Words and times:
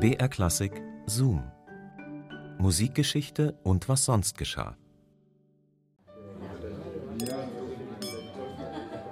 BR 0.00 0.28
Klassik 0.28 0.80
Zoom. 1.06 1.42
Musikgeschichte 2.58 3.58
und 3.64 3.88
was 3.88 4.04
sonst 4.04 4.38
geschah. 4.38 4.76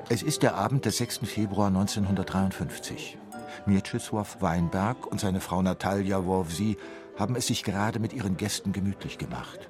Es 0.09 0.23
ist 0.23 0.45
der 0.45 0.55
Abend 0.55 0.85
des 0.85 0.99
6. 0.99 1.23
Februar 1.25 1.67
1953. 1.67 3.19
Mieczysław 3.67 4.41
Weinberg 4.41 5.09
und 5.09 5.21
seine 5.21 5.41
Frau 5.41 5.61
Natalia 5.61 6.25
Worwsi 6.25 6.77
haben 7.19 7.35
es 7.35 7.49
sich 7.49 7.65
gerade 7.65 7.99
mit 7.99 8.13
ihren 8.13 8.37
Gästen 8.37 8.73
gemütlich 8.73 9.19
gemacht. 9.19 9.69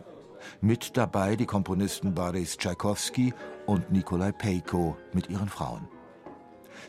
Mit 0.61 0.99
dabei 0.99 1.37
die 1.37 1.47
Komponisten 1.47 2.15
Boris 2.15 2.59
Tschaikowski 2.59 3.33
und 3.65 3.91
Nikolai 3.91 4.33
Peiko 4.33 4.99
mit 5.15 5.31
ihren 5.31 5.49
Frauen. 5.49 5.89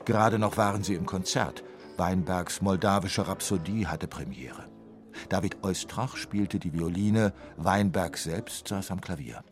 Gerade 0.04 0.38
noch 0.38 0.58
waren 0.58 0.84
sie 0.84 0.96
im 0.96 1.06
Konzert. 1.06 1.64
Weinbergs 1.98 2.62
moldawische 2.62 3.28
Rhapsodie 3.28 3.88
hatte 3.88 4.08
Premiere. 4.08 4.66
David 5.30 5.64
Oistrach 5.64 6.16
spielte 6.16 6.60
die 6.60 6.74
Violine, 6.74 7.34
Weinberg 7.58 8.18
selbst 8.18 8.68
saß 8.68 8.92
am 8.92 9.02
Klavier. 9.02 9.44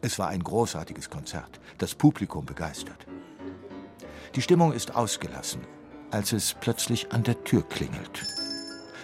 Es 0.00 0.18
war 0.18 0.28
ein 0.28 0.42
großartiges 0.42 1.10
Konzert, 1.10 1.60
das 1.78 1.94
Publikum 1.94 2.44
begeistert. 2.46 3.06
Die 4.34 4.42
Stimmung 4.42 4.72
ist 4.72 4.94
ausgelassen, 4.94 5.62
als 6.10 6.32
es 6.32 6.54
plötzlich 6.54 7.12
an 7.12 7.22
der 7.22 7.42
Tür 7.44 7.68
klingelt. 7.68 8.26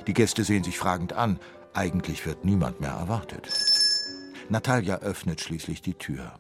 Die 0.07 0.15
Gäste 0.15 0.45
sehen 0.45 0.65
sich 0.65 0.79
fragend 0.79 1.13
an, 1.13 1.39
eigentlich 1.75 2.25
wird 2.27 2.45
niemand 2.45 2.81
mehr 2.81 2.93
erwartet. 2.93 3.49
Natalia 4.49 4.99
öffnet 4.99 5.41
schließlich 5.41 5.83
die 5.83 5.95
Tür. 5.95 6.33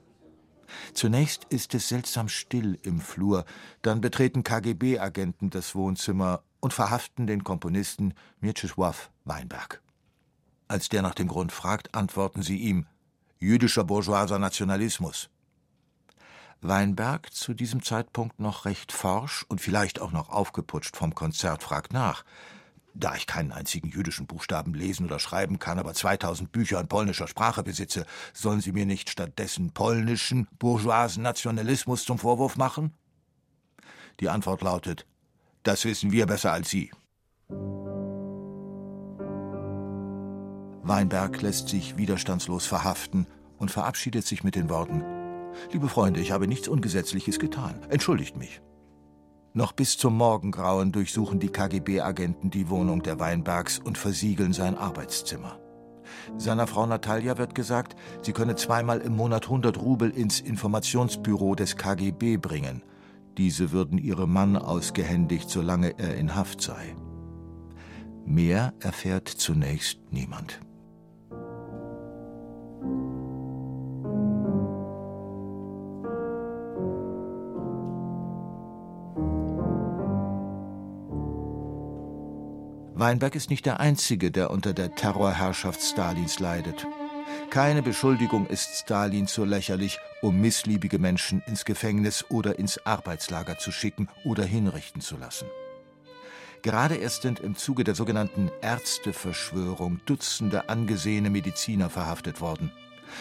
Zunächst 0.94 1.44
ist 1.44 1.74
es 1.74 1.88
seltsam 1.88 2.28
still 2.28 2.78
im 2.82 3.00
Flur, 3.00 3.44
dann 3.82 4.00
betreten 4.00 4.44
KGB-Agenten 4.44 5.50
das 5.50 5.74
Wohnzimmer 5.74 6.42
und 6.60 6.72
verhaften 6.72 7.26
den 7.26 7.44
Komponisten 7.44 8.14
Mieczysław 8.40 9.10
Weinberg. 9.24 9.82
Als 10.66 10.88
der 10.88 11.02
nach 11.02 11.14
dem 11.14 11.28
Grund 11.28 11.52
fragt, 11.52 11.94
antworten 11.94 12.42
sie 12.42 12.58
ihm 12.58 12.86
jüdischer 13.38 13.84
bourgeoiser 13.84 14.38
Nationalismus. 14.38 15.30
Weinberg, 16.60 17.32
zu 17.32 17.54
diesem 17.54 17.82
Zeitpunkt 17.84 18.40
noch 18.40 18.64
recht 18.64 18.90
forsch 18.90 19.46
und 19.48 19.60
vielleicht 19.60 20.00
auch 20.00 20.10
noch 20.10 20.28
aufgeputscht 20.28 20.96
vom 20.96 21.14
Konzert, 21.14 21.62
fragt 21.62 21.92
nach. 21.92 22.24
Da 22.94 23.14
ich 23.14 23.26
keinen 23.26 23.52
einzigen 23.52 23.88
jüdischen 23.88 24.26
Buchstaben 24.26 24.74
lesen 24.74 25.06
oder 25.06 25.18
schreiben 25.18 25.58
kann, 25.58 25.78
aber 25.78 25.94
2000 25.94 26.50
Bücher 26.50 26.80
in 26.80 26.88
polnischer 26.88 27.28
Sprache 27.28 27.62
besitze, 27.62 28.06
sollen 28.32 28.60
Sie 28.60 28.72
mir 28.72 28.86
nicht 28.86 29.10
stattdessen 29.10 29.72
polnischen, 29.72 30.48
bourgeoisen 30.58 31.22
Nationalismus 31.22 32.04
zum 32.04 32.18
Vorwurf 32.18 32.56
machen? 32.56 32.92
Die 34.20 34.28
Antwort 34.28 34.62
lautet, 34.62 35.06
das 35.62 35.84
wissen 35.84 36.12
wir 36.12 36.26
besser 36.26 36.52
als 36.52 36.70
Sie. 36.70 36.90
Weinberg 40.82 41.42
lässt 41.42 41.68
sich 41.68 41.96
widerstandslos 41.96 42.66
verhaften 42.66 43.26
und 43.58 43.70
verabschiedet 43.70 44.26
sich 44.26 44.42
mit 44.42 44.54
den 44.54 44.70
Worten 44.70 45.04
Liebe 45.72 45.88
Freunde, 45.88 46.20
ich 46.20 46.32
habe 46.32 46.46
nichts 46.46 46.68
Ungesetzliches 46.68 47.38
getan. 47.38 47.80
Entschuldigt 47.90 48.36
mich. 48.36 48.60
Noch 49.54 49.72
bis 49.72 49.96
zum 49.96 50.16
Morgengrauen 50.16 50.92
durchsuchen 50.92 51.40
die 51.40 51.48
KGB-Agenten 51.48 52.50
die 52.50 52.68
Wohnung 52.68 53.02
der 53.02 53.18
Weinbergs 53.18 53.78
und 53.78 53.96
versiegeln 53.96 54.52
sein 54.52 54.76
Arbeitszimmer. 54.76 55.58
Seiner 56.36 56.66
Frau 56.66 56.86
Natalia 56.86 57.38
wird 57.38 57.54
gesagt, 57.54 57.96
sie 58.22 58.32
könne 58.32 58.56
zweimal 58.56 59.00
im 59.00 59.16
Monat 59.16 59.44
100 59.44 59.80
Rubel 59.80 60.10
ins 60.10 60.40
Informationsbüro 60.40 61.54
des 61.54 61.76
KGB 61.76 62.36
bringen. 62.36 62.82
Diese 63.36 63.72
würden 63.72 63.98
ihrem 63.98 64.32
Mann 64.32 64.56
ausgehändigt, 64.56 65.48
solange 65.48 65.98
er 65.98 66.16
in 66.16 66.34
Haft 66.34 66.60
sei. 66.60 66.96
Mehr 68.26 68.74
erfährt 68.80 69.28
zunächst 69.28 70.00
niemand. 70.10 70.60
Weinberg 82.98 83.36
ist 83.36 83.48
nicht 83.48 83.64
der 83.64 83.78
Einzige, 83.78 84.32
der 84.32 84.50
unter 84.50 84.72
der 84.72 84.96
Terrorherrschaft 84.96 85.80
Stalins 85.80 86.40
leidet. 86.40 86.84
Keine 87.48 87.80
Beschuldigung 87.80 88.48
ist 88.48 88.74
Stalin 88.74 89.28
so 89.28 89.44
lächerlich, 89.44 90.00
um 90.20 90.40
missliebige 90.40 90.98
Menschen 90.98 91.40
ins 91.46 91.64
Gefängnis 91.64 92.24
oder 92.28 92.58
ins 92.58 92.84
Arbeitslager 92.84 93.56
zu 93.56 93.70
schicken 93.70 94.08
oder 94.24 94.42
hinrichten 94.42 95.00
zu 95.00 95.16
lassen. 95.16 95.46
Gerade 96.62 96.96
erst 96.96 97.22
sind 97.22 97.38
im 97.38 97.54
Zuge 97.54 97.84
der 97.84 97.94
sogenannten 97.94 98.50
Ärzteverschwörung 98.62 100.00
Dutzende 100.04 100.68
angesehene 100.68 101.30
Mediziner 101.30 101.90
verhaftet 101.90 102.40
worden. 102.40 102.72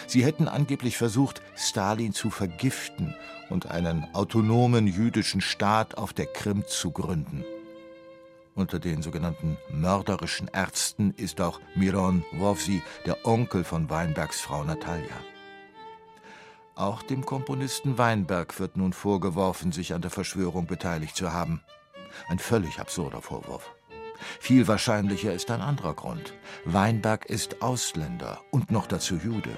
Sie 0.08 0.24
hätten 0.24 0.48
angeblich 0.48 0.96
versucht, 0.96 1.40
Stalin 1.54 2.12
zu 2.12 2.30
vergiften 2.30 3.14
und 3.48 3.70
einen 3.70 4.08
autonomen 4.12 4.88
jüdischen 4.88 5.40
Staat 5.40 5.96
auf 5.96 6.12
der 6.12 6.26
Krim 6.26 6.64
zu 6.66 6.90
gründen. 6.90 7.44
Unter 8.58 8.80
den 8.80 9.02
sogenannten 9.02 9.56
mörderischen 9.70 10.48
Ärzten 10.48 11.12
ist 11.12 11.40
auch 11.40 11.60
Miron 11.76 12.24
Wowsi, 12.32 12.82
der 13.06 13.24
Onkel 13.24 13.62
von 13.62 13.88
Weinbergs 13.88 14.40
Frau 14.40 14.64
Natalia. 14.64 15.14
Auch 16.74 17.04
dem 17.04 17.24
Komponisten 17.24 17.98
Weinberg 17.98 18.58
wird 18.58 18.76
nun 18.76 18.92
vorgeworfen, 18.92 19.70
sich 19.70 19.94
an 19.94 20.02
der 20.02 20.10
Verschwörung 20.10 20.66
beteiligt 20.66 21.14
zu 21.14 21.32
haben. 21.32 21.62
Ein 22.28 22.40
völlig 22.40 22.80
absurder 22.80 23.22
Vorwurf. 23.22 23.70
Viel 24.40 24.66
wahrscheinlicher 24.66 25.32
ist 25.32 25.52
ein 25.52 25.60
anderer 25.60 25.94
Grund. 25.94 26.34
Weinberg 26.64 27.26
ist 27.26 27.62
Ausländer 27.62 28.40
und 28.50 28.72
noch 28.72 28.88
dazu 28.88 29.20
Jude. 29.24 29.56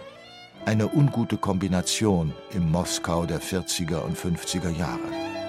Eine 0.67 0.89
ungute 0.89 1.39
Kombination 1.39 2.35
im 2.53 2.71
Moskau 2.71 3.25
der 3.25 3.41
40er 3.41 4.01
und 4.01 4.19
50er 4.19 4.69
Jahre. 4.69 5.40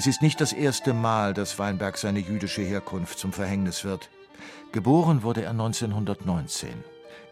Es 0.00 0.06
ist 0.06 0.22
nicht 0.22 0.40
das 0.40 0.54
erste 0.54 0.94
Mal, 0.94 1.34
dass 1.34 1.58
Weinberg 1.58 1.98
seine 1.98 2.20
jüdische 2.20 2.62
Herkunft 2.62 3.18
zum 3.18 3.34
Verhängnis 3.34 3.84
wird. 3.84 4.08
Geboren 4.72 5.22
wurde 5.22 5.42
er 5.42 5.50
1919. 5.50 6.70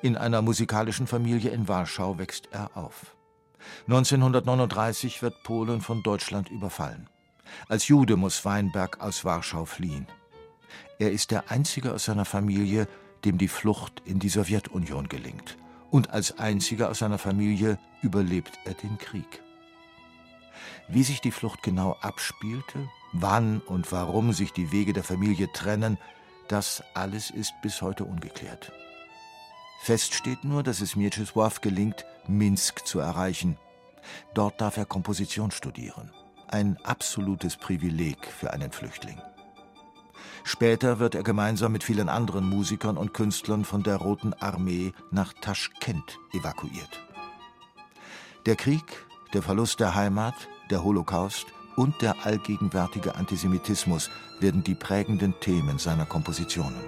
In 0.02 0.18
einer 0.18 0.42
musikalischen 0.42 1.06
Familie 1.06 1.50
in 1.50 1.66
Warschau 1.66 2.18
wächst 2.18 2.50
er 2.52 2.76
auf. 2.76 3.16
1939 3.86 5.22
wird 5.22 5.42
Polen 5.44 5.80
von 5.80 6.02
Deutschland 6.02 6.50
überfallen. 6.50 7.08
Als 7.70 7.88
Jude 7.88 8.18
muss 8.18 8.44
Weinberg 8.44 9.00
aus 9.00 9.24
Warschau 9.24 9.64
fliehen. 9.64 10.06
Er 10.98 11.10
ist 11.10 11.30
der 11.30 11.50
einzige 11.50 11.94
aus 11.94 12.04
seiner 12.04 12.26
Familie, 12.26 12.86
dem 13.24 13.38
die 13.38 13.48
Flucht 13.48 14.02
in 14.04 14.18
die 14.18 14.28
Sowjetunion 14.28 15.08
gelingt. 15.08 15.56
Und 15.90 16.10
als 16.10 16.38
einziger 16.38 16.90
aus 16.90 16.98
seiner 16.98 17.16
Familie 17.16 17.78
überlebt 18.02 18.58
er 18.66 18.74
den 18.74 18.98
Krieg. 18.98 19.40
Wie 20.88 21.02
sich 21.02 21.20
die 21.20 21.30
Flucht 21.30 21.62
genau 21.62 21.96
abspielte, 22.00 22.88
wann 23.12 23.60
und 23.60 23.92
warum 23.92 24.32
sich 24.32 24.52
die 24.52 24.72
Wege 24.72 24.92
der 24.92 25.04
Familie 25.04 25.52
trennen, 25.52 25.98
das 26.48 26.82
alles 26.94 27.30
ist 27.30 27.52
bis 27.62 27.82
heute 27.82 28.04
ungeklärt. 28.04 28.72
Fest 29.80 30.14
steht 30.14 30.44
nur, 30.44 30.62
dass 30.62 30.80
es 30.80 30.96
Mieczysław 30.96 31.60
gelingt, 31.60 32.04
Minsk 32.26 32.86
zu 32.86 32.98
erreichen. 32.98 33.56
Dort 34.34 34.60
darf 34.60 34.76
er 34.76 34.86
Komposition 34.86 35.50
studieren. 35.50 36.10
Ein 36.48 36.78
absolutes 36.84 37.56
Privileg 37.56 38.26
für 38.26 38.52
einen 38.52 38.72
Flüchtling. 38.72 39.20
Später 40.44 40.98
wird 40.98 41.14
er 41.14 41.22
gemeinsam 41.22 41.72
mit 41.72 41.84
vielen 41.84 42.08
anderen 42.08 42.48
Musikern 42.48 42.96
und 42.96 43.12
Künstlern 43.12 43.64
von 43.64 43.82
der 43.82 43.96
Roten 43.96 44.32
Armee 44.34 44.92
nach 45.10 45.34
Taschkent 45.34 46.18
evakuiert. 46.32 47.00
Der 48.46 48.56
Krieg, 48.56 48.84
der 49.34 49.42
Verlust 49.42 49.80
der 49.80 49.94
Heimat, 49.94 50.34
der 50.70 50.84
Holocaust 50.84 51.47
und 51.76 52.00
der 52.03 52.26
allgegenwärtige 52.26 53.15
Antisemitismus 53.15 54.10
werden 54.41 54.65
die 54.65 54.74
prägenden 54.74 55.34
Themen 55.41 55.78
seiner 55.78 56.06
Kompositionen. 56.06 56.80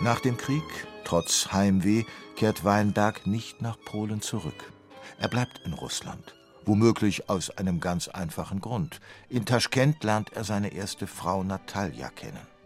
Nach 0.00 0.20
dem 0.20 0.36
Krieg, 0.36 0.62
trotz 1.04 1.52
Heimweh, 1.52 2.04
kehrt 2.36 2.64
Weinberg 2.64 3.26
nicht 3.26 3.60
nach 3.60 3.76
Polen 3.84 4.22
zurück. 4.22 4.72
Er 5.18 5.28
bleibt 5.28 5.60
in 5.64 5.72
Russland, 5.72 6.34
womöglich 6.64 7.28
aus 7.28 7.50
einem 7.50 7.80
ganz 7.80 8.06
einfachen 8.06 8.60
Grund. 8.60 9.00
In 9.28 9.44
Taschkent 9.44 10.04
lernt 10.04 10.32
er 10.34 10.44
seine 10.44 10.72
erste 10.72 11.08
Frau 11.08 11.42
Natalia 11.42 12.10
kennen. 12.10 12.57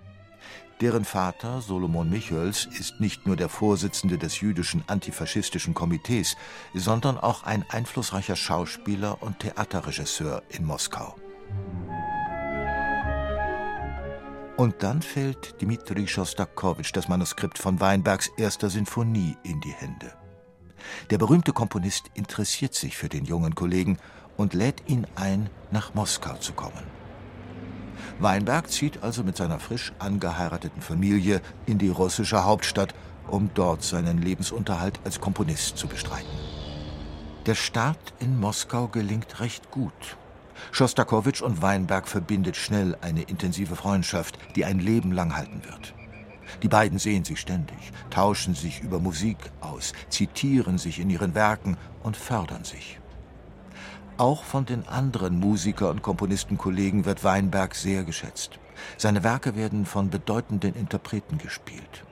Deren 0.83 1.05
Vater, 1.05 1.61
Solomon 1.61 2.11
Michels, 2.11 2.67
ist 2.67 2.99
nicht 2.99 3.25
nur 3.25 3.37
der 3.37 3.49
Vorsitzende 3.49 4.19
des 4.19 4.41
jüdischen 4.41 4.83
antifaschistischen 4.89 5.75
Komitees, 5.75 6.37
sondern 6.75 7.19
auch 7.19 7.45
ein 7.45 7.65
einflussreicher 7.69 8.35
Schauspieler 8.35 9.23
und 9.23 9.39
Theaterregisseur 9.39 10.43
in 10.49 10.65
Moskau. 10.65 11.15
Und 14.57 14.83
dann 14.83 15.03
fällt 15.03 15.63
Dmitri 15.63 16.09
Schostakowitsch 16.09 16.91
das 16.93 17.07
Manuskript 17.07 17.59
von 17.59 17.79
Weinbergs 17.79 18.33
erster 18.37 18.69
Sinfonie 18.69 19.37
in 19.45 19.61
die 19.61 19.71
Hände. 19.71 20.13
Der 21.11 21.19
berühmte 21.19 21.53
Komponist 21.53 22.11
interessiert 22.15 22.75
sich 22.75 22.97
für 22.97 23.09
den 23.09 23.25
jungen 23.25 23.55
Kollegen 23.55 23.99
und 24.37 24.53
lädt 24.53 24.83
ihn 24.89 25.07
ein, 25.15 25.49
nach 25.71 25.95
Moskau 25.95 26.35
zu 26.39 26.53
kommen. 26.55 27.02
Weinberg 28.19 28.71
zieht 28.71 29.03
also 29.03 29.23
mit 29.25 29.37
seiner 29.37 29.59
frisch 29.59 29.93
angeheirateten 29.99 30.83
Familie 30.83 31.41
in 31.67 31.79
die 31.79 31.89
russische 31.89 32.45
Hauptstadt, 32.45 32.95
um 33.29 33.51
dort 33.55 33.83
seinen 33.83 34.21
Lebensunterhalt 34.21 35.01
als 35.05 35.21
Komponist 35.21 35.77
zu 35.77 35.87
bestreiten. 35.87 36.31
Der 37.47 37.55
Start 37.55 38.15
in 38.21 38.39
Moskau 38.39 38.89
gelingt 38.89 39.41
recht 39.41 39.71
gut. 39.71 40.17
Schostakowitsch 40.71 41.43
und 41.43 41.61
Weinberg 41.61 42.07
verbindet 42.07 42.57
schnell 42.57 42.97
eine 43.01 43.23
intensive 43.23 43.75
Freundschaft, 43.75 44.39
die 44.55 44.65
ein 44.65 44.79
Leben 44.79 45.13
lang 45.13 45.37
halten 45.37 45.63
wird. 45.65 45.95
Die 46.63 46.69
beiden 46.69 46.99
sehen 46.99 47.25
sich 47.25 47.41
ständig, 47.41 47.93
tauschen 48.11 48.55
sich 48.55 48.81
über 48.81 49.01
Musik 49.01 49.39
aus, 49.61 49.93
zitieren 50.09 50.79
sich 50.79 51.01
in 51.01 51.11
ihren 51.11 51.35
Werken 51.35 51.77
und 52.03 52.17
fördern 52.17 52.65
sich. 52.65 53.01
Auch 54.19 54.45
von 54.45 54.67
den 54.67 54.87
anderen 54.87 55.39
Musiker- 55.41 55.91
und 55.91 56.03
Komponistenkollegen 56.03 57.05
wird 57.05 57.25
Weinberg 57.25 57.75
sehr 57.75 58.05
geschätzt. 58.05 58.59
Seine 58.99 59.25
Werke 59.25 59.57
werden 59.57 59.87
von 59.87 60.11
bedeutenden 60.11 60.75
Interpreten 60.75 61.39
gespielt. 61.39 62.05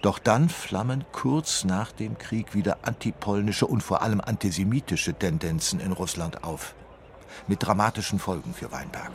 Doch 0.00 0.18
dann 0.18 0.48
flammen 0.48 1.04
kurz 1.12 1.64
nach 1.64 1.92
dem 1.92 2.18
Krieg 2.18 2.54
wieder 2.54 2.78
antipolnische 2.82 3.66
und 3.66 3.82
vor 3.82 4.02
allem 4.02 4.20
antisemitische 4.20 5.14
Tendenzen 5.14 5.80
in 5.80 5.92
Russland 5.92 6.44
auf. 6.44 6.74
Mit 7.46 7.64
dramatischen 7.64 8.18
Folgen 8.18 8.52
für 8.54 8.72
Weinberg. 8.72 9.10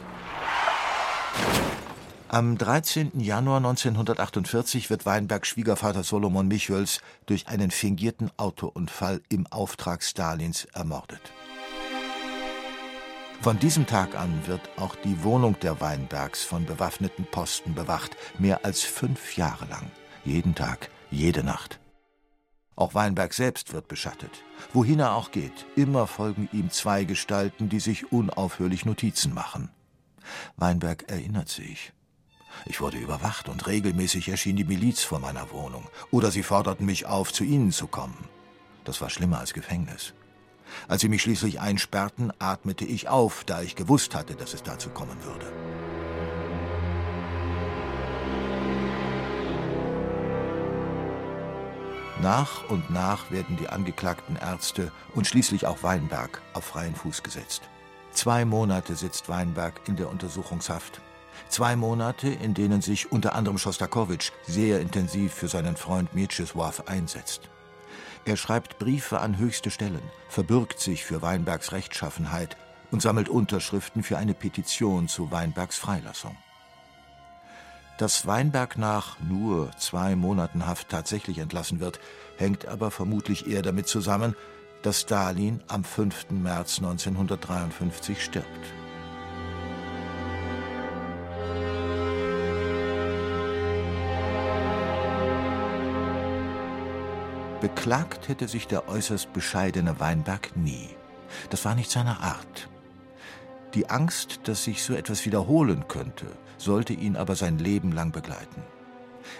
Am 2.29 2.57
13. 2.57 3.19
Januar 3.19 3.57
1948 3.57 4.89
wird 4.89 5.05
Weinbergs 5.05 5.47
Schwiegervater 5.47 6.03
Solomon 6.03 6.47
Michels 6.47 6.99
durch 7.25 7.47
einen 7.47 7.71
fingierten 7.71 8.31
Autounfall 8.35 9.21
im 9.29 9.47
Auftrag 9.47 10.03
Stalins 10.03 10.65
ermordet. 10.73 11.21
Von 13.41 13.59
diesem 13.59 13.85
Tag 13.85 14.15
an 14.15 14.47
wird 14.47 14.61
auch 14.77 14.95
die 14.95 15.23
Wohnung 15.23 15.59
der 15.59 15.79
Weinbergs 15.79 16.43
von 16.43 16.65
bewaffneten 16.65 17.25
Posten 17.25 17.75
bewacht, 17.75 18.17
mehr 18.39 18.65
als 18.65 18.81
fünf 18.81 19.37
Jahre 19.37 19.65
lang. 19.65 19.89
Jeden 20.25 20.55
Tag, 20.55 20.89
jede 21.11 21.43
Nacht. 21.43 21.79
Auch 22.75 22.93
Weinberg 22.93 23.33
selbst 23.33 23.73
wird 23.73 23.87
beschattet. 23.87 24.43
Wohin 24.73 24.99
er 24.99 25.13
auch 25.13 25.31
geht, 25.31 25.65
immer 25.75 26.07
folgen 26.07 26.49
ihm 26.51 26.69
zwei 26.71 27.05
Gestalten, 27.05 27.69
die 27.69 27.79
sich 27.79 28.11
unaufhörlich 28.11 28.85
Notizen 28.85 29.33
machen. 29.33 29.69
Weinberg 30.57 31.09
erinnert 31.09 31.47
sich. 31.47 31.93
Ich 32.65 32.81
wurde 32.81 32.97
überwacht 32.97 33.49
und 33.49 33.67
regelmäßig 33.67 34.29
erschien 34.29 34.55
die 34.55 34.63
Miliz 34.63 35.03
vor 35.03 35.19
meiner 35.19 35.51
Wohnung. 35.51 35.87
Oder 36.11 36.31
sie 36.31 36.43
forderten 36.43 36.85
mich 36.85 37.05
auf, 37.05 37.31
zu 37.31 37.43
ihnen 37.43 37.71
zu 37.71 37.87
kommen. 37.87 38.27
Das 38.83 38.99
war 38.99 39.09
schlimmer 39.09 39.39
als 39.39 39.53
Gefängnis. 39.53 40.13
Als 40.87 41.01
sie 41.01 41.09
mich 41.09 41.21
schließlich 41.21 41.59
einsperrten, 41.59 42.31
atmete 42.39 42.85
ich 42.85 43.09
auf, 43.09 43.43
da 43.43 43.61
ich 43.61 43.75
gewusst 43.75 44.15
hatte, 44.15 44.35
dass 44.35 44.53
es 44.53 44.63
dazu 44.63 44.89
kommen 44.89 45.17
würde. 45.23 45.51
Nach 52.21 52.67
und 52.69 52.89
nach 52.89 53.29
werden 53.29 53.57
die 53.57 53.69
angeklagten 53.69 54.37
Ärzte 54.37 54.91
und 55.13 55.27
schließlich 55.27 55.67
auch 55.67 55.83
Weinberg 55.83 56.41
auf 56.53 56.65
freien 56.65 56.95
Fuß 56.95 57.21
gesetzt. 57.21 57.61
Zwei 58.11 58.43
Monate 58.45 58.95
sitzt 58.95 59.29
Weinberg 59.29 59.81
in 59.87 59.95
der 59.95 60.09
Untersuchungshaft. 60.09 60.99
Zwei 61.49 61.75
Monate, 61.75 62.29
in 62.29 62.55
denen 62.55 62.81
sich 62.81 63.11
unter 63.11 63.35
anderem 63.35 63.59
Schostakowitsch 63.59 64.31
sehr 64.47 64.81
intensiv 64.81 65.31
für 65.33 65.47
seinen 65.47 65.77
Freund 65.77 66.15
Mieczysław 66.15 66.87
einsetzt. 66.87 67.49
Er 68.27 68.35
schreibt 68.35 68.77
Briefe 68.77 69.21
an 69.21 69.37
höchste 69.37 69.71
Stellen, 69.71 70.01
verbürgt 70.27 70.81
sich 70.81 71.05
für 71.05 71.21
Weinbergs 71.21 71.71
Rechtschaffenheit 71.71 72.57
und 72.91 73.01
sammelt 73.01 73.29
Unterschriften 73.29 74.03
für 74.03 74.17
eine 74.17 74.33
Petition 74.33 75.07
zu 75.07 75.31
Weinbergs 75.31 75.77
Freilassung. 75.77 76.35
Dass 77.97 78.27
Weinberg 78.27 78.77
nach 78.77 79.17
nur 79.21 79.71
zwei 79.77 80.17
Monaten 80.17 80.67
Haft 80.67 80.89
tatsächlich 80.89 81.37
entlassen 81.37 81.79
wird, 81.79 82.01
hängt 82.35 82.65
aber 82.65 82.91
vermutlich 82.91 83.47
eher 83.47 83.61
damit 83.61 83.87
zusammen, 83.87 84.35
dass 84.81 85.01
Stalin 85.01 85.63
am 85.69 85.85
5. 85.85 86.31
März 86.31 86.79
1953 86.79 88.21
stirbt. 88.21 88.73
Beklagt 97.61 98.27
hätte 98.27 98.47
sich 98.47 98.67
der 98.67 98.87
äußerst 98.87 99.33
bescheidene 99.33 99.99
Weinberg 99.99 100.55
nie. 100.55 100.89
Das 101.49 101.65
war 101.65 101.73
nicht 101.73 101.89
seine 101.89 102.19
Art. 102.19 102.69
Die 103.73 103.89
Angst, 103.89 104.41
dass 104.43 104.63
sich 104.63 104.83
so 104.83 104.93
etwas 104.93 105.25
wiederholen 105.25 105.87
könnte, 105.87 106.27
sollte 106.57 106.93
ihn 106.93 107.15
aber 107.15 107.35
sein 107.35 107.57
Leben 107.57 107.91
lang 107.91 108.11
begleiten. 108.11 108.61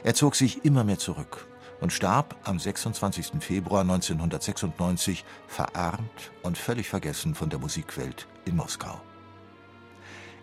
Er 0.03 0.15
zog 0.15 0.35
sich 0.35 0.65
immer 0.65 0.83
mehr 0.83 0.97
zurück 0.97 1.47
und 1.79 1.93
starb 1.93 2.35
am 2.43 2.59
26. 2.59 3.33
Februar 3.39 3.81
1996 3.81 5.23
verarmt 5.47 6.31
und 6.41 6.57
völlig 6.57 6.89
vergessen 6.89 7.35
von 7.35 7.49
der 7.49 7.59
Musikwelt 7.59 8.27
in 8.45 8.55
Moskau. 8.55 8.99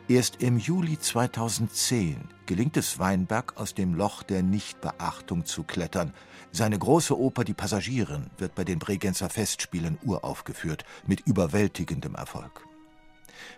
Erst 0.06 0.42
im 0.42 0.58
Juli 0.58 0.98
2010 0.98 2.28
gelingt 2.44 2.76
es 2.76 2.98
Weinberg, 2.98 3.56
aus 3.56 3.72
dem 3.72 3.94
Loch 3.94 4.22
der 4.22 4.42
Nichtbeachtung 4.42 5.46
zu 5.46 5.62
klettern. 5.62 6.12
Seine 6.52 6.78
große 6.78 7.18
Oper 7.18 7.42
Die 7.42 7.54
Passagierin 7.54 8.26
wird 8.36 8.54
bei 8.54 8.64
den 8.64 8.78
Bregenzer 8.78 9.30
Festspielen 9.30 9.96
uraufgeführt, 10.04 10.84
mit 11.06 11.20
überwältigendem 11.20 12.16
Erfolg. 12.16 12.66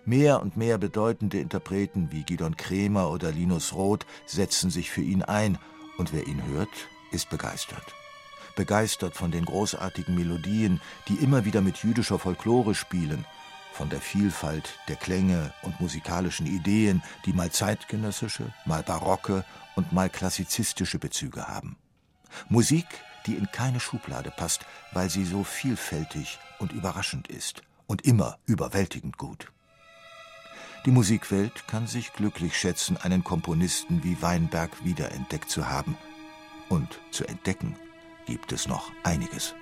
Mehr 0.05 0.41
und 0.41 0.57
mehr 0.57 0.79
bedeutende 0.79 1.41
Interpreten 1.41 2.13
wie 2.13 2.23
Gidon 2.23 2.57
Kremer 2.57 3.11
oder 3.11 3.33
Linus 3.33 3.75
Roth 3.75 4.07
setzen 4.25 4.71
sich 4.71 4.93
für 4.93 5.03
ihn 5.03 5.23
ein, 5.23 5.59
und 5.99 6.13
wer 6.13 6.29
ihn 6.29 6.47
hört, 6.47 6.69
ist 7.11 7.29
begeistert. 7.29 7.93
Begeistert 8.55 9.17
von 9.17 9.33
den 9.33 9.47
großartigen 9.47 10.15
Melodien, 10.15 10.81
die 11.09 11.17
immer 11.17 11.45
wieder 11.45 11.61
mit 11.61 11.79
jüdischer 11.79 12.21
Folklore 12.21 12.77
spielen, 12.77 13.27
von 13.77 13.91
der 13.91 14.01
Vielfalt 14.01 14.79
der 14.89 14.97
Klänge 14.97 15.53
und 15.61 15.79
musikalischen 15.81 16.47
Ideen, 16.47 17.03
die 17.27 17.35
mal 17.35 17.51
zeitgenössische, 17.51 18.53
mal 18.65 18.83
barocke 18.83 19.45
und 19.75 19.93
mal 19.93 20.09
klassizistische 20.09 20.99
Bezüge 20.99 21.47
haben. 21.47 21.77
Musik, 22.49 22.87
die 23.27 23.35
in 23.35 23.51
keine 23.53 23.79
Schublade 23.79 24.31
passt, 24.31 24.65
weil 24.93 25.11
sie 25.11 25.27
so 25.27 25.45
vielfältig 25.45 26.39
und 26.59 26.73
überraschend 26.73 27.29
ist 27.29 27.63
und 27.87 28.03
immer 28.07 28.39
überwältigend 28.47 29.19
gut. 29.19 29.53
Die 30.87 30.91
Musikwelt 30.91 31.67
kann 31.69 31.87
sich 31.87 32.15
glücklich 32.15 32.59
schätzen, 32.59 32.97
einen 32.97 33.25
Komponisten 33.25 34.03
wie 34.05 34.23
Weinberg 34.23 34.71
wiederentdeckt 34.85 35.51
zu 35.51 35.69
haben. 35.69 35.99
Und 36.69 37.01
zu 37.11 37.27
entdecken 37.27 37.77
gibt 38.27 38.53
es 38.53 38.69
noch 38.69 38.91
einiges. 39.03 39.55